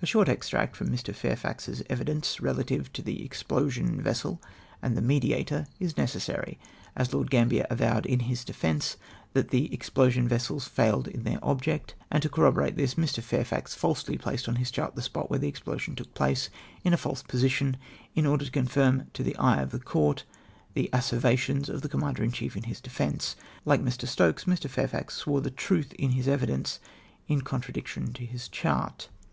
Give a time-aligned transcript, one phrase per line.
[0.00, 1.12] A short extract from Mr.
[1.12, 4.40] Fairfax's evidence relative to the explosion vessel
[4.80, 6.60] and the Mediator is necessary,
[6.94, 8.96] as Lord Gambler avowed in his defence
[9.32, 12.70] that the" ex plosion vessels failed in their object;" and to corrobo 76 LOED GA^rBir:?.
[12.70, 12.98] ox THE EXPLOSIOX VESSELS.
[13.00, 16.14] rate tliis, ]\ii\ Fairfax folsely placed on his chart the spot Avhere the explosion took
[16.14, 16.50] place,
[16.84, 17.76] in a false position,
[18.14, 20.22] in order to confirm to the eye of the Court
[20.74, 23.34] the asseve rations of the Commander hi chief in his defence.
[23.64, 24.06] Like Mr.
[24.06, 24.70] Stokes, Mr.
[24.70, 26.78] Fairfox swore the truth in his evidence
[27.26, 29.08] in contradiction to his chart.